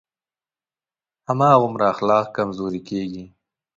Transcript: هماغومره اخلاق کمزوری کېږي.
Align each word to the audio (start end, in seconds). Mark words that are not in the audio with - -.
هماغومره 1.29 1.85
اخلاق 1.93 2.25
کمزوری 2.37 2.81
کېږي. 2.89 3.25